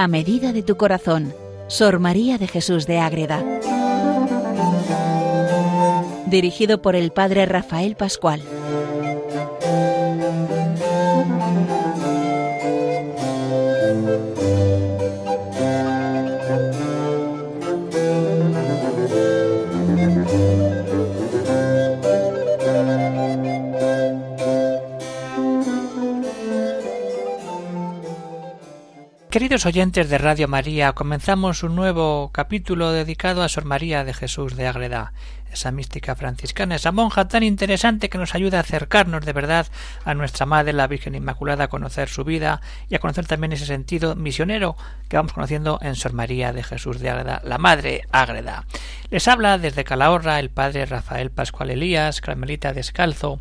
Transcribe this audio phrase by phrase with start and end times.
[0.00, 1.34] A medida de tu corazón,
[1.66, 3.44] Sor María de Jesús de Ágreda.
[6.26, 8.40] Dirigido por el Padre Rafael Pascual.
[29.38, 34.56] Queridos oyentes de Radio María, comenzamos un nuevo capítulo dedicado a Sor María de Jesús
[34.56, 35.12] de Ágreda,
[35.52, 39.68] esa mística franciscana, esa monja tan interesante que nos ayuda a acercarnos de verdad
[40.04, 43.64] a nuestra Madre, la Virgen Inmaculada, a conocer su vida y a conocer también ese
[43.64, 44.76] sentido misionero
[45.08, 48.64] que vamos conociendo en Sor María de Jesús de Ágreda, la Madre Ágreda.
[49.08, 53.38] Les habla desde Calahorra el Padre Rafael Pascual Elías, Carmelita Descalzo,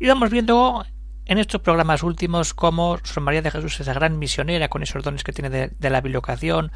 [0.00, 0.84] y vamos viendo
[1.28, 5.22] en estos programas últimos como Sor María de Jesús, esa gran misionera con esos dones
[5.22, 6.72] que tiene de, la bilocación.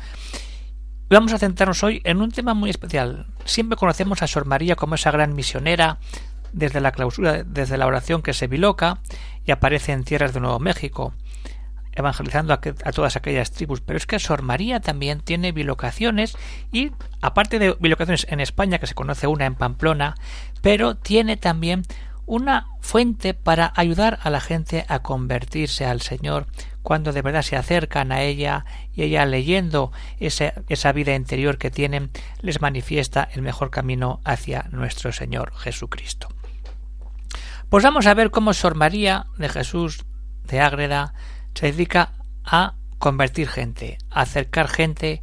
[1.08, 3.27] Vamos a centrarnos hoy en un tema muy especial.
[3.47, 5.98] Siempre conocemos a Sor María como esa gran misionera
[6.53, 9.00] desde la clausura, desde la oración que se biloca
[9.45, 11.14] y aparece en tierras de Nuevo México,
[11.92, 13.80] evangelizando a, a, todas aquellas tribus.
[13.80, 16.36] Pero es que Sor María también tiene bilocaciones
[16.70, 16.92] y,
[17.23, 20.14] aparte de bilocaciones en España, que se conoce una en Pamplona,
[20.61, 21.84] pero tiene también
[22.33, 26.47] una fuente para ayudar a la gente a convertirse al Señor
[26.83, 31.71] cuando de verdad se acercan a ella y ella leyendo esa, esa vida interior que
[31.71, 32.11] tienen
[32.41, 36.29] les manifiesta el mejor camino hacia nuestro Señor Jesucristo.
[37.69, 40.07] Pues vamos a ver cómo Sor María de Jesús
[40.45, 41.13] de Ágreda
[41.53, 42.13] se dedica
[42.47, 45.21] a convertir gente, a acercar gente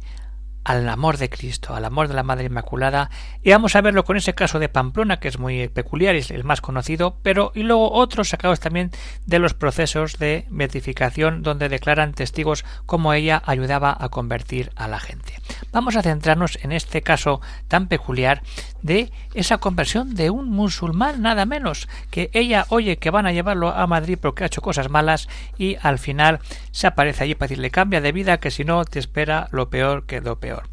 [0.64, 3.10] al amor de Cristo, al amor de la Madre Inmaculada,
[3.42, 6.44] y vamos a verlo con ese caso de Pamplona, que es muy peculiar es el
[6.44, 8.90] más conocido, pero y luego otros sacados también
[9.26, 15.00] de los procesos de beatificación, donde declaran testigos cómo ella ayudaba a convertir a la
[15.00, 15.34] gente.
[15.72, 18.42] Vamos a centrarnos en este caso tan peculiar
[18.82, 23.70] de esa conversión de un musulmán, nada menos, que ella oye que van a llevarlo
[23.70, 27.70] a Madrid porque ha hecho cosas malas y al final se aparece allí para decirle
[27.70, 30.68] cambia de vida que si no te espera lo peor que lo peor.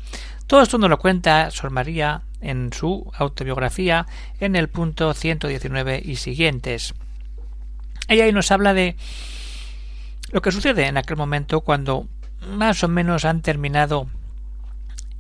[0.47, 4.06] Todo esto nos lo cuenta Sor María en su autobiografía
[4.40, 6.94] en el punto 119 y siguientes.
[8.07, 8.96] Ella ahí nos habla de
[10.31, 12.07] lo que sucede en aquel momento cuando
[12.47, 14.07] más o menos han terminado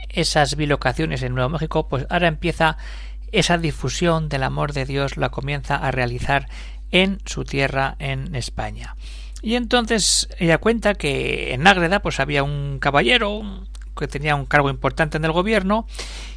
[0.09, 2.77] esas bilocaciones en Nuevo México, pues ahora empieza
[3.31, 6.47] esa difusión del amor de Dios, la comienza a realizar
[6.91, 8.95] en su tierra en España.
[9.41, 13.41] Y entonces ella cuenta que en Ágreda pues había un caballero
[13.97, 15.85] que tenía un cargo importante en el gobierno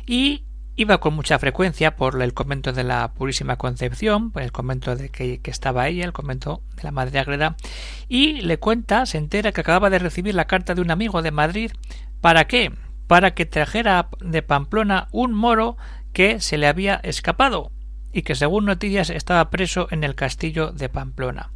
[0.06, 0.44] y
[0.76, 5.10] iba con mucha frecuencia por el convento de la Purísima Concepción, pues el convento de
[5.10, 7.56] que, estaba ella, el convento de la Madre Ágreda,
[8.08, 11.32] y le cuenta, se entera que acababa de recibir la carta de un amigo de
[11.32, 11.72] Madrid.
[12.22, 12.72] ¿Para qué?
[13.10, 15.76] Para que trajera de Pamplona un moro
[16.12, 17.72] que se le había escapado
[18.12, 21.50] y que según noticias estaba preso en el castillo de Pamplona.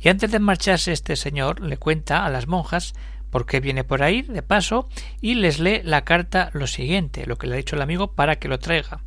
[0.00, 2.94] Y antes de marcharse este señor le cuenta a las monjas
[3.28, 4.88] por qué viene por ahí de paso
[5.20, 8.36] y les lee la carta lo siguiente, lo que le ha dicho el amigo para
[8.36, 9.02] que lo traiga.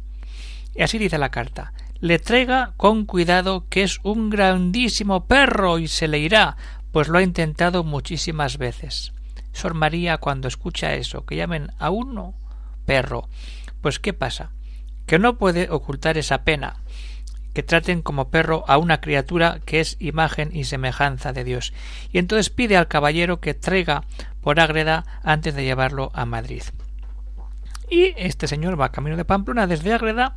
[0.75, 5.87] Y así dice la carta le traiga con cuidado que es un grandísimo perro y
[5.87, 6.55] se le irá,
[6.91, 9.16] pues lo ha intentado muchísimas veces.
[9.73, 12.35] María cuando escucha eso, que llamen a uno
[12.85, 13.27] perro,
[13.81, 14.51] pues ¿qué pasa?
[15.05, 16.77] Que no puede ocultar esa pena,
[17.53, 21.73] que traten como perro a una criatura que es imagen y semejanza de Dios.
[22.11, 24.03] Y entonces pide al caballero que traiga
[24.41, 26.63] por Ágreda antes de llevarlo a Madrid.
[27.89, 30.35] Y este señor va camino de Pamplona desde Ágreda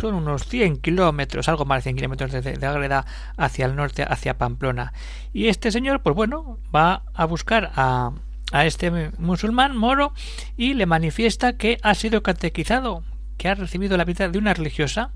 [0.00, 4.38] son unos 100 kilómetros, algo más de 100 kilómetros de, Ágreda hacia el norte, hacia
[4.38, 4.92] Pamplona.
[5.32, 8.12] Y este señor, pues bueno, va a buscar a,
[8.52, 10.12] a este musulmán moro
[10.56, 13.04] y le manifiesta que ha sido catequizado,
[13.36, 15.12] que ha recibido la vida de una religiosa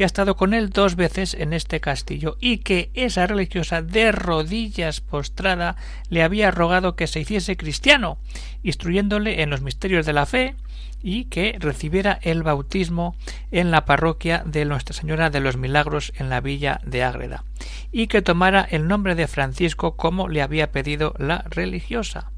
[0.00, 4.12] que ha estado con él dos veces en este castillo y que esa religiosa de
[4.12, 5.76] rodillas postrada
[6.08, 8.16] le había rogado que se hiciese cristiano,
[8.62, 10.54] instruyéndole en los misterios de la fe
[11.02, 13.14] y que recibiera el bautismo
[13.50, 17.44] en la parroquia de Nuestra Señora de los Milagros en la villa de Ágreda
[17.92, 22.30] y que tomara el nombre de Francisco como le había pedido la religiosa.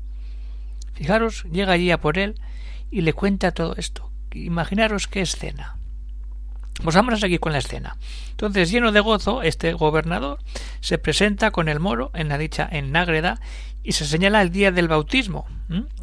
[0.95, 2.41] Fijaros, llega allí a por él
[2.91, 4.11] y le cuenta todo esto.
[4.33, 5.77] Imaginaros qué escena.
[6.83, 7.97] Pues vamos a seguir con la escena.
[8.31, 10.39] Entonces, lleno de gozo, este gobernador
[10.81, 13.41] se presenta con el moro en la dicha en Nágreda
[13.85, 15.47] y se señala el día del bautismo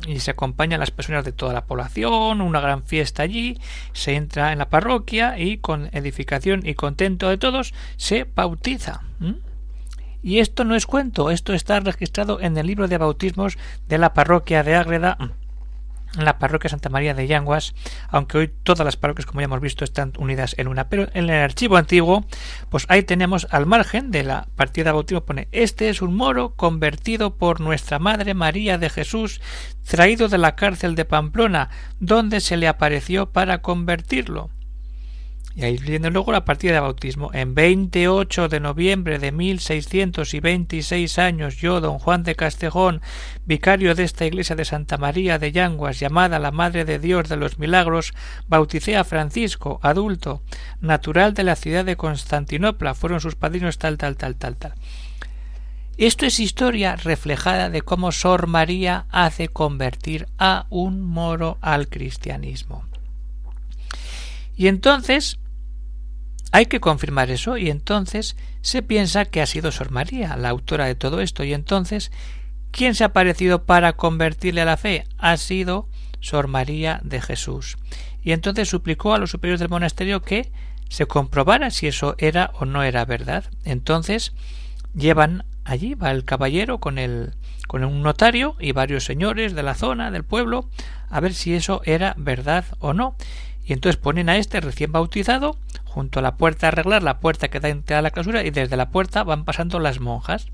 [0.07, 3.59] y se acompañan las personas de toda la población, una gran fiesta allí,
[3.93, 9.01] se entra en la parroquia y con edificación y contento de todos se bautiza.
[10.21, 14.13] Y esto no es cuento, esto está registrado en el libro de bautismos de la
[14.13, 15.17] parroquia de Ágreda,
[16.17, 17.75] en la parroquia Santa María de Yanguas,
[18.09, 20.89] aunque hoy todas las parroquias, como ya hemos visto, están unidas en una.
[20.89, 22.25] Pero en el archivo antiguo,
[22.69, 27.35] pues ahí tenemos al margen de la partida de pone Este es un moro convertido
[27.35, 29.41] por nuestra Madre María de Jesús,
[29.87, 31.69] traído de la cárcel de Pamplona,
[31.99, 34.49] donde se le apareció para convertirlo.
[35.59, 37.31] Y ahí viene luego la partida de bautismo.
[37.33, 43.01] En 28 de noviembre de 1626 años, yo, don Juan de Castejón,
[43.45, 47.35] vicario de esta iglesia de Santa María de Yanguas, llamada la Madre de Dios de
[47.35, 48.13] los Milagros,
[48.47, 50.41] bauticé a Francisco, adulto,
[50.79, 52.93] natural de la ciudad de Constantinopla.
[52.93, 54.75] Fueron sus padrinos tal, tal, tal, tal, tal.
[55.97, 62.85] Esto es historia reflejada de cómo Sor María hace convertir a un moro al cristianismo.
[64.55, 65.37] Y entonces
[66.51, 70.85] hay que confirmar eso y entonces se piensa que ha sido Sor María la autora
[70.85, 72.11] de todo esto y entonces
[72.71, 75.05] ¿quién se ha aparecido para convertirle a la fe?
[75.17, 75.87] Ha sido
[76.19, 77.77] Sor María de Jesús.
[78.21, 80.51] Y entonces suplicó a los superiores del monasterio que
[80.89, 83.45] se comprobara si eso era o no era verdad.
[83.63, 84.33] Entonces
[84.93, 87.33] llevan allí va el caballero con el
[87.67, 90.67] con un notario y varios señores de la zona del pueblo
[91.09, 93.15] a ver si eso era verdad o no
[93.63, 95.57] y entonces ponen a este recién bautizado
[95.99, 98.51] junto a la puerta a arreglar la puerta que da entrada a la clausura y
[98.51, 100.47] desde la puerta van pasando las monjas.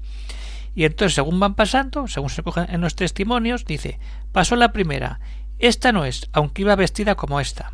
[0.74, 4.00] Y entonces, según van pasando, según se cogen en los testimonios, dice,
[4.32, 5.20] pasó la primera,
[5.60, 7.74] esta no es, aunque iba vestida como esta.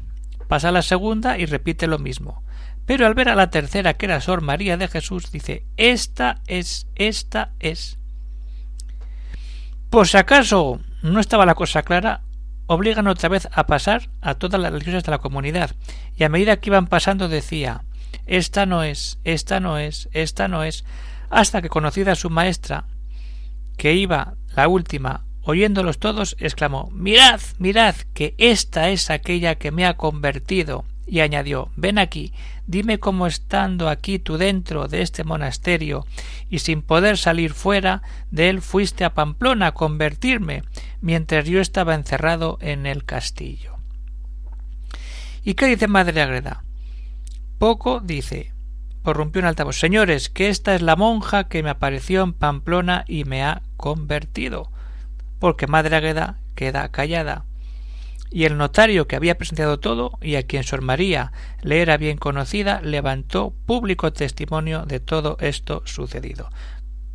[0.49, 2.43] Pasa la segunda y repite lo mismo.
[2.85, 6.87] Pero al ver a la tercera, que era Sor María de Jesús, dice, esta es,
[6.95, 7.99] esta es.
[9.89, 12.19] Por si acaso no estaba la cosa clara,
[12.67, 15.71] obligan otra vez a pasar a todas las religiosas de la comunidad,
[16.15, 17.83] y a medida que iban pasando decía
[18.25, 20.85] esta no es, esta no es, esta no es,
[21.29, 22.85] hasta que conocida su maestra,
[23.77, 29.85] que iba la última, oyéndolos todos, exclamó Mirad, mirad, que esta es aquella que me
[29.85, 32.31] ha convertido, y añadió Ven aquí,
[32.67, 36.05] dime cómo estando aquí tú dentro de este monasterio
[36.49, 40.63] y sin poder salir fuera de él fuiste a Pamplona a convertirme
[41.01, 43.75] mientras yo estaba encerrado en el castillo.
[45.43, 46.63] ¿Y qué dice Madre Agreda?
[47.57, 48.53] Poco dice,
[49.03, 53.25] porrumpió un altavoz, señores, que esta es la monja que me apareció en Pamplona y
[53.25, 54.71] me ha convertido.
[55.39, 57.45] Porque Madre Agreda queda callada
[58.31, 62.17] y el notario que había presenciado todo y a quien Sor María le era bien
[62.17, 66.49] conocida levantó público testimonio de todo esto sucedido.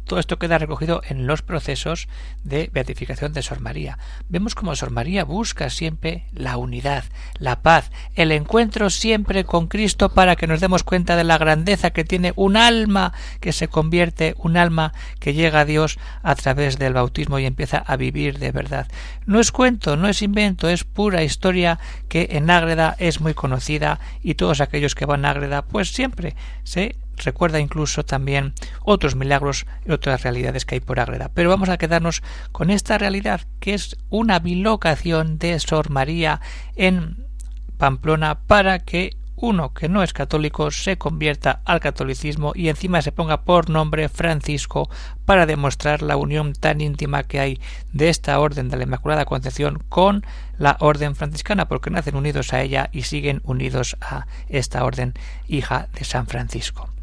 [0.06, 2.08] Todo esto queda recogido en los procesos
[2.44, 3.98] de beatificación de Sor María.
[4.28, 7.04] Vemos como Sor María busca siempre la unidad,
[7.38, 11.90] la paz, el encuentro siempre con Cristo para que nos demos cuenta de la grandeza
[11.90, 16.78] que tiene un alma que se convierte, un alma que llega a Dios a través
[16.78, 18.86] del bautismo y empieza a vivir de verdad.
[19.26, 23.98] No es cuento, no es invento, es pura historia que en Ágreda es muy conocida
[24.22, 29.66] y todos aquellos que van a Ágreda pues siempre se recuerda incluso también otros milagros
[29.86, 31.30] y otras realidades que hay por Ágreda.
[31.34, 32.22] Pero vamos a quedarnos
[32.52, 36.40] con esta realidad que es una bilocación de Sor María
[36.74, 37.24] en
[37.78, 43.12] Pamplona para que uno que no es católico se convierta al catolicismo y encima se
[43.12, 44.88] ponga por nombre Francisco
[45.26, 47.60] para demostrar la unión tan íntima que hay
[47.92, 50.24] de esta orden de la Inmaculada Concepción con
[50.58, 55.12] la orden franciscana porque nacen unidos a ella y siguen unidos a esta orden
[55.46, 56.95] hija de San Francisco.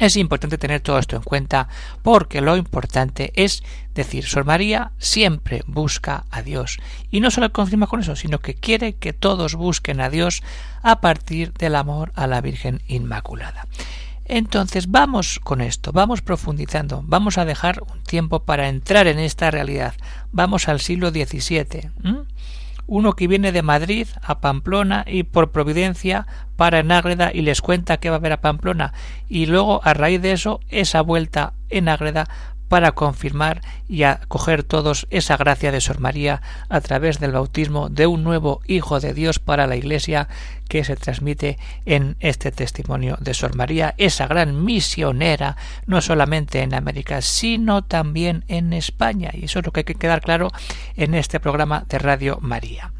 [0.00, 1.68] Es importante tener todo esto en cuenta
[2.02, 3.62] porque lo importante es
[3.94, 6.78] decir, Sor María siempre busca a Dios
[7.10, 10.42] y no solo confirma con eso, sino que quiere que todos busquen a Dios
[10.82, 13.66] a partir del amor a la Virgen Inmaculada.
[14.24, 19.50] Entonces vamos con esto, vamos profundizando, vamos a dejar un tiempo para entrar en esta
[19.50, 19.94] realidad.
[20.32, 21.90] Vamos al siglo XVII
[22.90, 27.62] uno que viene de Madrid a Pamplona y por providencia para en Ágreda y les
[27.62, 28.92] cuenta que va a ver a Pamplona.
[29.28, 32.28] Y luego a raíz de eso esa vuelta en Ágreda
[32.70, 38.06] para confirmar y acoger todos esa gracia de Sor María a través del bautismo de
[38.06, 40.28] un nuevo Hijo de Dios para la Iglesia
[40.68, 46.72] que se transmite en este testimonio de Sor María, esa gran misionera, no solamente en
[46.72, 49.30] América, sino también en España.
[49.32, 50.52] Y eso es lo que hay que quedar claro
[50.94, 52.92] en este programa de Radio María.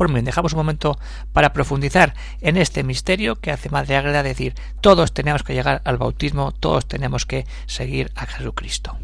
[0.00, 0.98] Por bien, dejamos un momento
[1.34, 5.98] para profundizar en este misterio que hace Madre Agreda decir todos tenemos que llegar al
[5.98, 8.96] bautismo, todos tenemos que seguir a Jesucristo.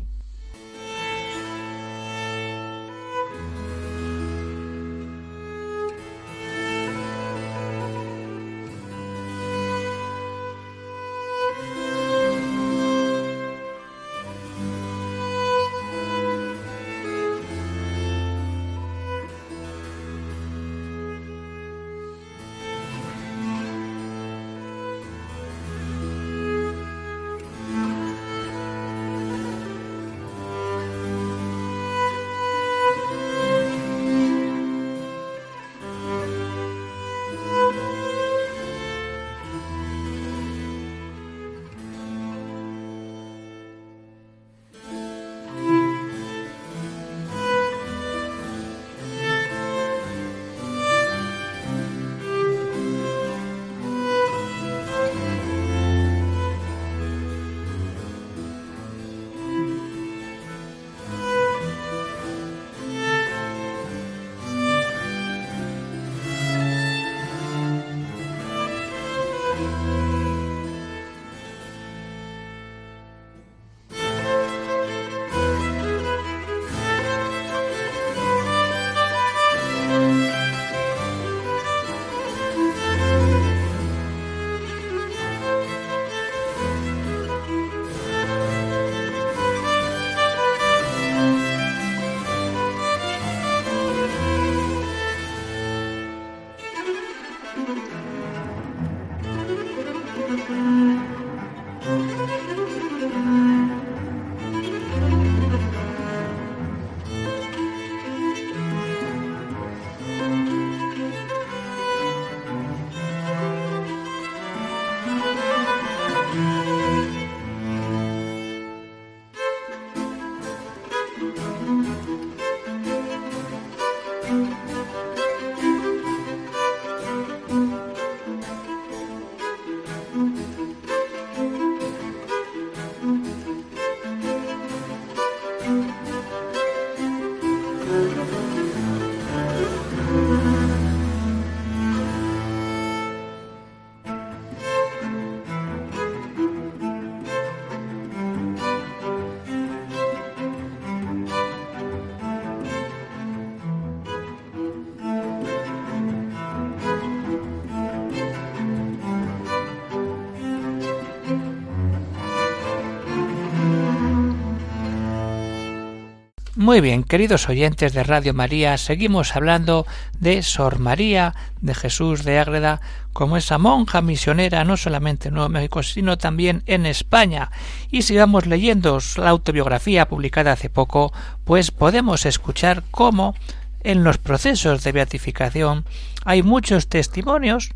[166.76, 169.86] Muy bien, queridos oyentes de Radio María, seguimos hablando
[170.20, 172.82] de Sor María de Jesús de Ágreda
[173.14, 177.50] como esa monja misionera no solamente en Nuevo México, sino también en España.
[177.90, 181.14] Y si vamos leyendo la autobiografía publicada hace poco,
[181.46, 183.34] pues podemos escuchar cómo
[183.80, 185.86] en los procesos de beatificación
[186.26, 187.70] hay muchos testimonios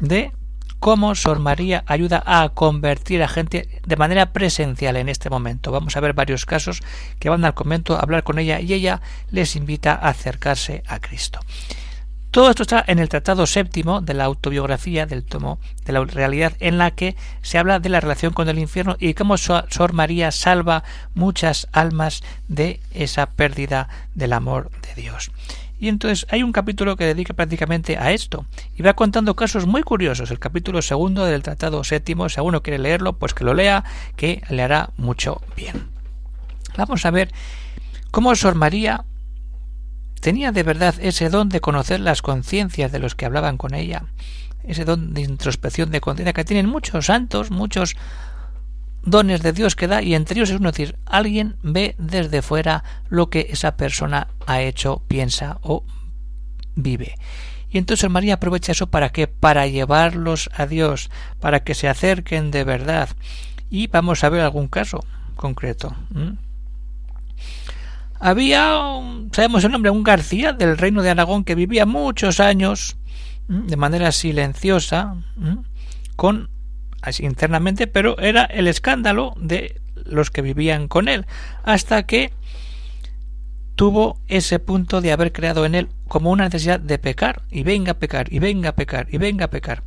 [0.00, 0.32] de
[0.80, 5.70] cómo Sor María ayuda a convertir a gente de manera presencial en este momento.
[5.70, 6.82] Vamos a ver varios casos
[7.20, 10.98] que van al convento a hablar con ella y ella les invita a acercarse a
[10.98, 11.38] Cristo.
[12.30, 16.52] Todo esto está en el Tratado Séptimo de la autobiografía del tomo de la realidad
[16.60, 20.30] en la que se habla de la relación con el infierno y cómo Sor María
[20.30, 20.84] salva
[21.14, 25.32] muchas almas de esa pérdida del amor de Dios.
[25.80, 28.44] Y entonces hay un capítulo que dedica prácticamente a esto
[28.76, 30.30] y va contando casos muy curiosos.
[30.30, 33.82] El capítulo segundo del Tratado Séptimo, si alguno quiere leerlo, pues que lo lea,
[34.14, 35.88] que le hará mucho bien.
[36.76, 37.32] Vamos a ver
[38.10, 39.06] cómo Sor María
[40.20, 44.04] tenía de verdad ese don de conocer las conciencias de los que hablaban con ella,
[44.64, 47.96] ese don de introspección de conciencia que tienen muchos santos, muchos
[49.02, 52.84] dones de Dios que da y entre ellos es uno decir, alguien ve desde fuera
[53.08, 55.84] lo que esa persona ha hecho, piensa o
[56.74, 57.14] vive.
[57.70, 59.28] Y entonces María aprovecha eso para qué?
[59.28, 63.08] Para llevarlos a Dios, para que se acerquen de verdad.
[63.70, 65.04] Y vamos a ver algún caso
[65.36, 65.94] concreto.
[68.18, 68.76] Había,
[69.32, 72.96] sabemos el nombre, un García del reino de Aragón que vivía muchos años
[73.48, 75.16] de manera silenciosa
[76.16, 76.50] con
[77.20, 81.26] internamente, pero era el escándalo de los que vivían con él,
[81.62, 82.32] hasta que
[83.74, 87.92] tuvo ese punto de haber creado en él como una necesidad de pecar, y venga
[87.92, 89.82] a pecar, y venga a pecar, y venga a pecar.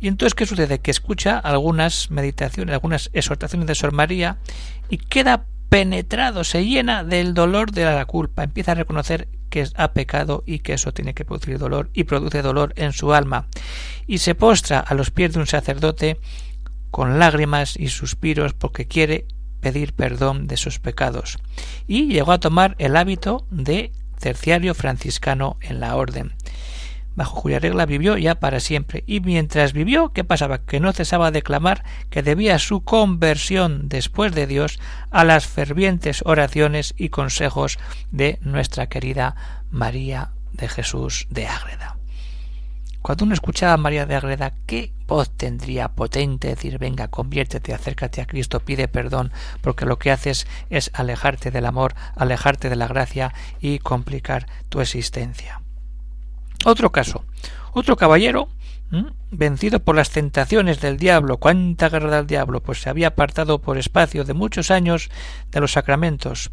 [0.00, 0.80] Y entonces, ¿qué sucede?
[0.80, 4.38] Que escucha algunas meditaciones, algunas exhortaciones de Sor María,
[4.90, 9.94] y queda penetrado, se llena del dolor de la culpa, empieza a reconocer que ha
[9.94, 13.46] pecado y que eso tiene que producir dolor y produce dolor en su alma,
[14.06, 16.20] y se postra a los pies de un sacerdote
[16.90, 19.24] con lágrimas y suspiros porque quiere
[19.62, 21.38] pedir perdón de sus pecados,
[21.86, 26.34] y llegó a tomar el hábito de terciario franciscano en la orden
[27.14, 29.04] bajo cuya regla vivió ya para siempre.
[29.06, 30.58] Y mientras vivió, ¿qué pasaba?
[30.58, 34.78] Que no cesaba de clamar que debía su conversión después de Dios
[35.10, 37.78] a las fervientes oraciones y consejos
[38.10, 41.96] de nuestra querida María de Jesús de Ágreda.
[43.02, 48.20] Cuando uno escuchaba a María de Ágreda, ¿qué voz tendría potente decir, venga, conviértete, acércate
[48.20, 52.86] a Cristo, pide perdón, porque lo que haces es alejarte del amor, alejarte de la
[52.86, 55.61] gracia y complicar tu existencia?
[56.64, 57.24] Otro caso.
[57.72, 58.48] Otro caballero,
[59.30, 63.78] vencido por las tentaciones del diablo, cuánta guerra del diablo, pues se había apartado por
[63.78, 65.10] espacio de muchos años
[65.50, 66.50] de los sacramentos.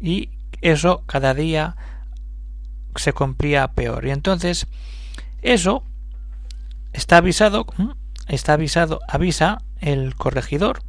[0.00, 0.30] Y
[0.60, 1.76] eso cada día
[2.96, 4.06] se cumplía peor.
[4.06, 4.66] Y entonces,
[5.42, 5.84] eso
[6.92, 7.66] está avisado,
[8.28, 10.82] está avisado, avisa el corregidor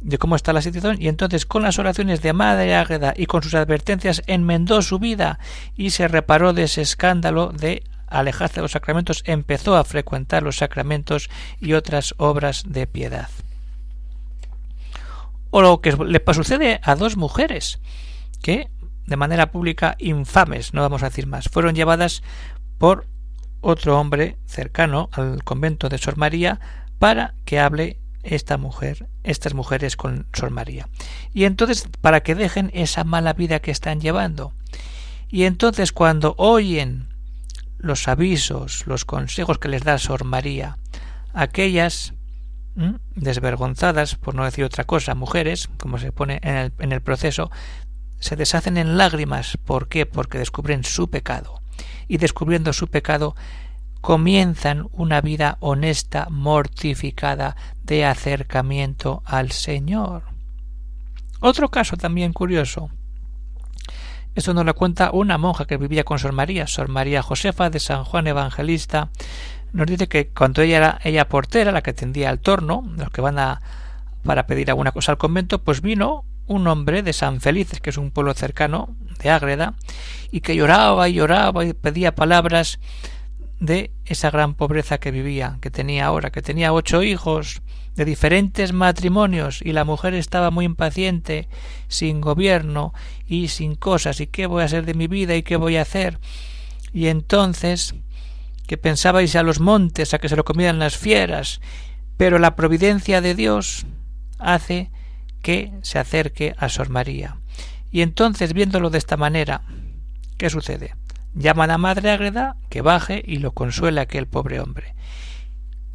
[0.00, 3.42] de cómo está la situación y entonces con las oraciones de Madre Águeda y con
[3.42, 5.38] sus advertencias enmendó su vida
[5.76, 10.56] y se reparó de ese escándalo de alejarse de los sacramentos, empezó a frecuentar los
[10.56, 11.30] sacramentos
[11.60, 13.28] y otras obras de piedad.
[15.50, 17.80] O lo que le sucede a dos mujeres
[18.42, 18.68] que
[19.06, 22.22] de manera pública infames, no vamos a decir más, fueron llevadas
[22.78, 23.06] por
[23.60, 26.60] otro hombre cercano al convento de Sor María
[26.98, 30.88] para que hable esta mujer, estas mujeres con Sor María.
[31.32, 34.52] Y entonces, para que dejen esa mala vida que están llevando.
[35.28, 37.08] Y entonces, cuando oyen
[37.78, 40.78] los avisos, los consejos que les da Sor María,
[41.32, 42.14] aquellas
[43.14, 47.50] desvergonzadas, por no decir otra cosa, mujeres, como se pone en el, en el proceso,
[48.20, 49.56] se deshacen en lágrimas.
[49.64, 50.06] ¿Por qué?
[50.06, 51.60] Porque descubren su pecado.
[52.08, 53.34] Y descubriendo su pecado,
[54.00, 60.22] comienzan una vida honesta, mortificada, de acercamiento al Señor.
[61.40, 62.90] Otro caso también curioso.
[64.34, 67.80] Esto nos lo cuenta una monja que vivía con Sor María, Sor María Josefa de
[67.80, 69.10] San Juan Evangelista.
[69.72, 73.20] Nos dice que cuando ella era ella portera, la que tendía el torno, los que
[73.20, 73.60] van a
[74.22, 77.96] para pedir alguna cosa al convento, pues vino un hombre de San Felices, que es
[77.96, 79.74] un pueblo cercano de Ágreda,
[80.30, 82.78] y que lloraba y lloraba y pedía palabras
[83.60, 87.62] de esa gran pobreza que vivía, que tenía ahora, que tenía ocho hijos
[87.94, 91.48] de diferentes matrimonios y la mujer estaba muy impaciente,
[91.88, 92.94] sin gobierno
[93.26, 95.82] y sin cosas, y qué voy a hacer de mi vida y qué voy a
[95.82, 96.18] hacer.
[96.92, 97.94] Y entonces
[98.66, 101.60] que pensabais a los montes a que se lo comieran las fieras,
[102.16, 103.84] pero la providencia de Dios
[104.38, 104.90] hace
[105.42, 107.36] que se acerque a Sor María.
[107.90, 109.62] Y entonces, viéndolo de esta manera,
[110.38, 110.94] ¿qué sucede?
[111.34, 114.94] Llama a la madre Ágreda que baje y lo consuela aquel pobre hombre.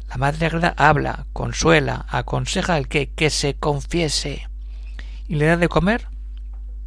[0.08, 4.48] La madre Ágreda habla, consuela, aconseja al que que se confiese
[5.28, 6.08] y le da de comer.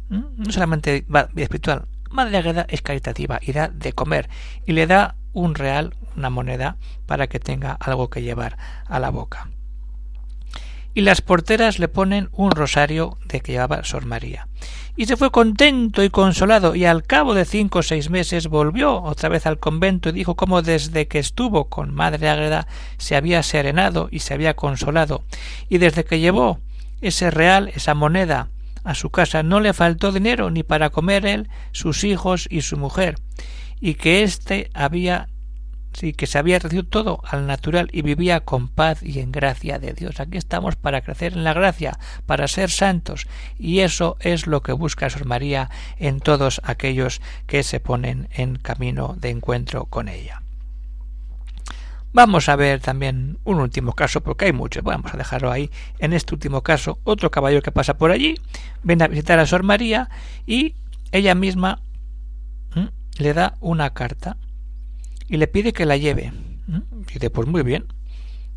[0.08, 4.28] No solamente va espiritual, madre Ágreda es caritativa y da de comer
[4.66, 9.10] y le da un real, una moneda, para que tenga algo que llevar a la
[9.10, 9.48] boca.
[10.94, 14.48] Y las porteras le ponen un rosario de que llevaba Sor María.
[14.96, 19.00] Y se fue contento y consolado, y al cabo de cinco o seis meses volvió
[19.00, 22.66] otra vez al convento y dijo cómo desde que estuvo con Madre Ágreda
[22.98, 25.24] se había serenado y se había consolado,
[25.70, 26.60] y desde que llevó
[27.00, 28.48] ese real, esa moneda,
[28.84, 32.76] a su casa no le faltó dinero ni para comer él, sus hijos y su
[32.76, 33.14] mujer,
[33.80, 35.29] y que éste había
[35.92, 39.78] sí que se había recibido todo al natural y vivía con paz y en gracia
[39.78, 40.20] de Dios.
[40.20, 43.26] Aquí estamos para crecer en la gracia, para ser santos,
[43.58, 48.56] y eso es lo que busca Sor María en todos aquellos que se ponen en
[48.56, 50.42] camino de encuentro con ella.
[52.12, 54.82] Vamos a ver también un último caso, porque hay muchos.
[54.82, 55.70] Vamos a dejarlo ahí.
[56.00, 58.34] En este último caso, otro caballero que pasa por allí,
[58.82, 60.10] viene a visitar a Sor María
[60.44, 60.74] y
[61.12, 61.80] ella misma
[63.18, 64.36] le da una carta
[65.30, 66.32] y le pide que la lleve.
[67.08, 67.86] Y dice, pues muy bien.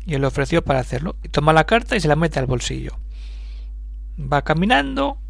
[0.04, 1.16] Y él le ofreció para hacerlo.
[1.22, 2.98] Y toma la carta y se la mete al bolsillo.
[4.20, 5.20] Va caminando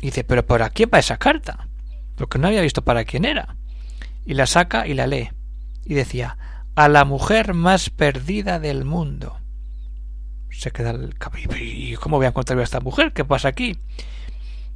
[0.00, 1.68] y dice, pero ¿para quién va esa carta?
[2.16, 3.56] Porque no había visto para quién era.
[4.26, 5.30] Y la saca y la lee.
[5.84, 6.36] Y decía,
[6.74, 9.38] a la mujer más perdida del mundo.
[10.50, 11.14] Se queda el.
[11.60, 13.12] ¿Y cómo voy a encontrar a esta mujer?
[13.12, 13.78] ¿Qué pasa aquí?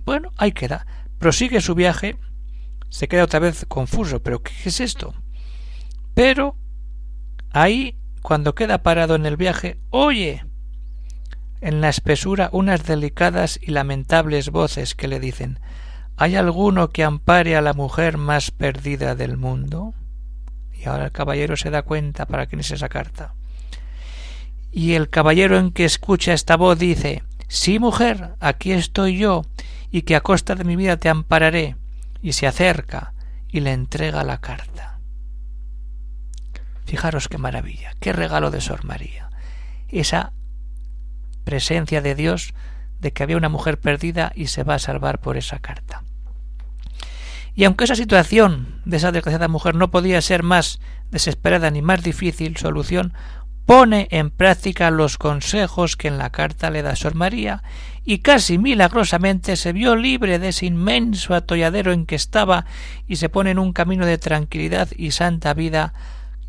[0.04, 0.86] Bueno, ahí queda.
[1.18, 2.16] Prosigue su viaje.
[2.88, 4.22] Se queda otra vez confuso.
[4.22, 5.12] ¿Pero qué es esto?
[6.14, 6.56] Pero
[7.50, 10.44] ahí, cuando queda parado en el viaje, oye
[11.60, 15.60] en la espesura unas delicadas y lamentables voces que le dicen
[16.16, 19.94] ¿Hay alguno que ampare a la mujer más perdida del mundo?
[20.72, 23.34] Y ahora el caballero se da cuenta para quién es esa carta.
[24.70, 29.42] Y el caballero en que escucha esta voz dice Sí, mujer, aquí estoy yo,
[29.90, 31.76] y que a costa de mi vida te ampararé.
[32.22, 33.14] Y se acerca
[33.48, 34.91] y le entrega la carta.
[36.84, 39.30] Fijaros qué maravilla, qué regalo de Sor María.
[39.88, 40.32] Esa
[41.44, 42.54] presencia de Dios
[43.00, 46.02] de que había una mujer perdida y se va a salvar por esa carta.
[47.54, 52.02] Y aunque esa situación de esa desgraciada mujer no podía ser más desesperada ni más
[52.02, 53.12] difícil solución,
[53.66, 57.62] pone en práctica los consejos que en la carta le da Sor María
[58.04, 62.64] y casi milagrosamente se vio libre de ese inmenso atolladero en que estaba
[63.06, 65.92] y se pone en un camino de tranquilidad y santa vida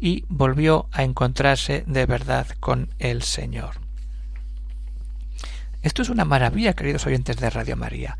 [0.03, 3.75] y volvió a encontrarse de verdad con el Señor.
[5.81, 8.17] Esto es una maravilla, queridos oyentes de Radio María.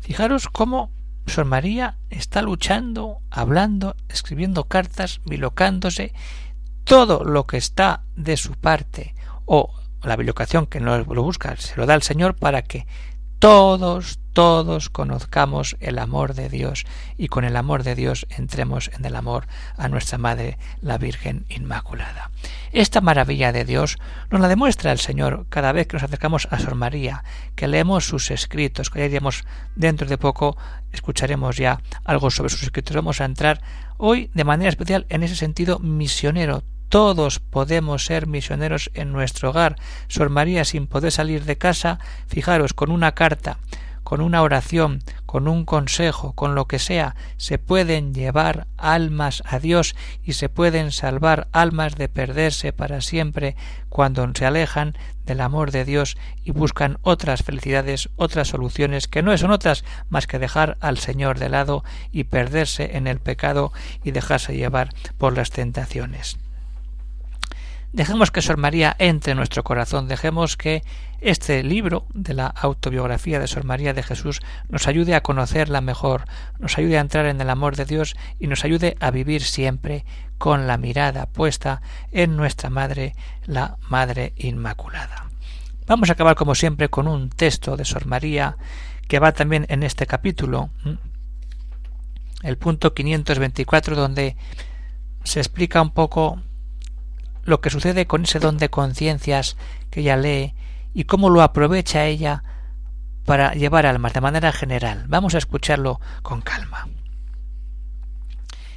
[0.00, 0.90] Fijaros cómo
[1.26, 6.12] Sor María está luchando, hablando, escribiendo cartas, bilocándose,
[6.84, 9.14] todo lo que está de su parte
[9.46, 12.86] o la bilocación que no lo busca, se lo da al Señor para que
[13.38, 16.86] todos, todos conozcamos el amor de Dios
[17.18, 21.44] y con el amor de Dios entremos en el amor a nuestra Madre, la Virgen
[21.48, 22.30] Inmaculada.
[22.72, 23.98] Esta maravilla de Dios
[24.30, 28.06] nos la demuestra el Señor cada vez que nos acercamos a Sor María, que leemos
[28.06, 29.44] sus escritos, que ya iremos
[29.76, 30.56] dentro de poco,
[30.92, 32.96] escucharemos ya algo sobre sus escritos.
[32.96, 33.60] Vamos a entrar
[33.98, 39.76] hoy de manera especial en ese sentido misionero todos podemos ser misioneros en nuestro hogar.
[40.08, 43.56] Sor María, sin poder salir de casa, fijaros, con una carta,
[44.12, 49.58] con una oración, con un consejo, con lo que sea, se pueden llevar almas a
[49.58, 53.56] Dios y se pueden salvar almas de perderse para siempre
[53.88, 59.34] cuando se alejan del amor de Dios y buscan otras felicidades, otras soluciones que no
[59.38, 63.72] son otras más que dejar al Señor de lado y perderse en el pecado
[64.04, 66.36] y dejarse llevar por las tentaciones.
[67.92, 70.82] Dejemos que Sor María entre en nuestro corazón, dejemos que
[71.20, 76.24] este libro de la autobiografía de Sor María de Jesús nos ayude a conocerla mejor,
[76.58, 80.06] nos ayude a entrar en el amor de Dios y nos ayude a vivir siempre
[80.38, 85.28] con la mirada puesta en nuestra Madre, la Madre Inmaculada.
[85.86, 88.56] Vamos a acabar como siempre con un texto de Sor María
[89.06, 90.70] que va también en este capítulo,
[92.42, 94.34] el punto 524, donde
[95.24, 96.40] se explica un poco
[97.44, 99.56] lo que sucede con ese don de conciencias
[99.90, 100.54] que ella lee
[100.94, 102.44] y cómo lo aprovecha ella
[103.24, 105.04] para llevar almas de manera general.
[105.08, 106.88] Vamos a escucharlo con calma.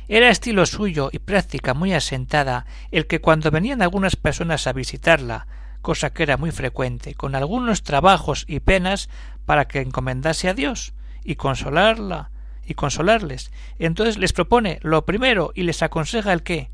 [0.08, 5.48] Era estilo suyo y práctica muy asentada el que cuando venían algunas personas a visitarla,
[5.82, 9.10] cosa que era muy frecuente, con algunos trabajos y penas
[9.46, 12.30] para que encomendase a Dios, y consolarla
[12.66, 13.52] y consolarles.
[13.80, 16.70] Entonces les propone lo primero y les aconseja el qué.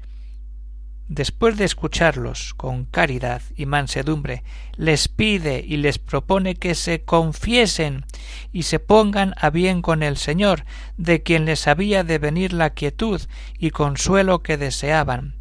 [1.07, 4.43] Después de escucharlos con caridad y mansedumbre,
[4.77, 8.05] les pide y les propone que se confiesen
[8.53, 10.63] y se pongan a bien con el Señor,
[10.97, 13.21] de quien les había de venir la quietud
[13.57, 15.35] y consuelo que deseaban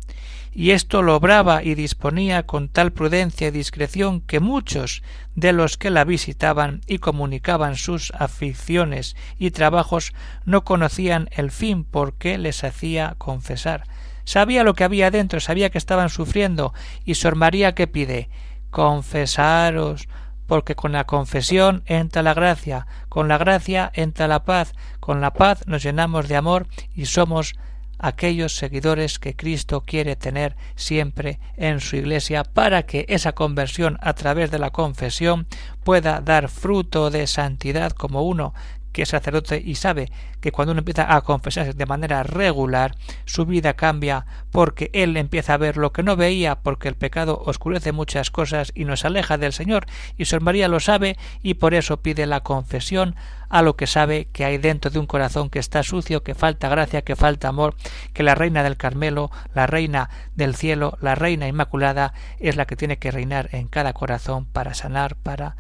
[0.53, 5.03] y esto lo obraba y disponía con tal prudencia y discreción que muchos
[5.37, 10.13] de los que la visitaban y comunicaban sus aficiones y trabajos
[10.45, 13.85] no conocían el fin por qué les hacía confesar.
[14.31, 16.73] Sabía lo que había dentro, sabía que estaban sufriendo,
[17.05, 18.31] y Sor María que pide
[18.71, 20.07] confesaros,
[20.47, 25.33] porque con la confesión entra la gracia, con la gracia entra la paz, con la
[25.33, 27.57] paz nos llenamos de amor y somos
[27.99, 34.13] aquellos seguidores que Cristo quiere tener siempre en su Iglesia para que esa conversión a
[34.15, 35.49] través de la confesión
[35.83, 38.55] pueda dar fruto de santidad como uno
[38.93, 43.47] que es sacerdote y sabe que cuando uno empieza a confesarse de manera regular, su
[43.47, 47.93] vida cambia porque él empieza a ver lo que no veía porque el pecado oscurece
[47.93, 49.87] muchas cosas y nos aleja del Señor.
[50.17, 53.15] Y Sor María lo sabe y por eso pide la confesión
[53.49, 56.69] a lo que sabe que hay dentro de un corazón que está sucio, que falta
[56.69, 57.75] gracia, que falta amor,
[58.15, 62.77] que la reina del Carmelo, la reina del cielo, la reina inmaculada es la que
[62.77, 65.57] tiene que reinar en cada corazón para sanar, para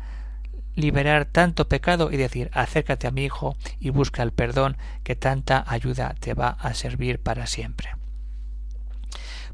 [0.80, 5.64] liberar tanto pecado y decir acércate a mi hijo y busca el perdón que tanta
[5.66, 7.90] ayuda te va a servir para siempre.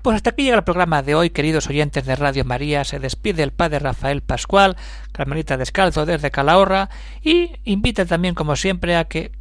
[0.03, 2.85] Pues hasta aquí llega el programa de hoy, queridos oyentes de Radio María.
[2.85, 4.77] Se despide el padre Rafael Pascual,
[5.11, 6.91] Carmelita Descalzo desde Calahorra,
[7.23, 9.33] y invita también, como siempre, a que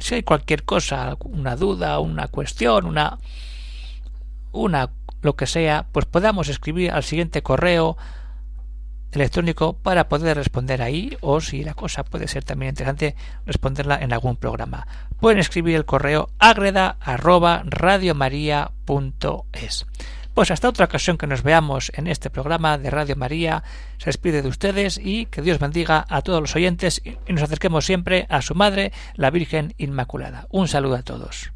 [0.00, 3.18] si hay cualquier cosa, una duda, una cuestión, una
[4.52, 4.90] una
[5.22, 7.96] lo que sea, pues podamos escribir al siguiente correo
[9.12, 14.12] electrónico para poder responder ahí o si la cosa puede ser también interesante responderla en
[14.12, 14.86] algún programa.
[15.18, 18.70] Pueden escribir el correo agreda arroba radiomaria.es.
[20.34, 23.64] Pues hasta otra ocasión que nos veamos en este programa de Radio María,
[23.98, 27.84] se despide de ustedes y que Dios bendiga a todos los oyentes y nos acerquemos
[27.84, 30.46] siempre a su Madre, la Virgen Inmaculada.
[30.50, 31.50] Un saludo a todos.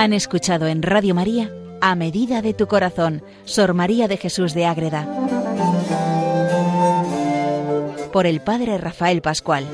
[0.00, 4.64] Han escuchado en Radio María A Medida de tu Corazón, Sor María de Jesús de
[4.64, 5.06] Ágreda.
[8.10, 9.66] Por el Padre Rafael Pascual.